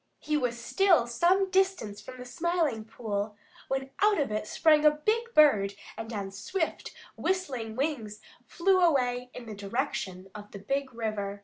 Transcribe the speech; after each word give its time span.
He 0.17 0.35
was 0.35 0.59
still 0.59 1.05
some 1.05 1.51
distance 1.51 2.01
from 2.01 2.17
the 2.17 2.25
Smiling 2.25 2.85
Pool 2.85 3.35
when 3.67 3.91
out 4.01 4.19
of 4.19 4.31
it 4.31 4.47
sprang 4.47 4.83
a 4.83 4.89
big 4.89 5.31
bird 5.35 5.75
and 5.95 6.11
on 6.11 6.31
swift, 6.31 6.91
whistling 7.15 7.75
wings 7.75 8.19
flew 8.43 8.79
away 8.79 9.29
in 9.35 9.45
the 9.45 9.53
direction 9.53 10.31
of 10.33 10.49
the 10.53 10.57
Big 10.59 10.91
River. 10.91 11.39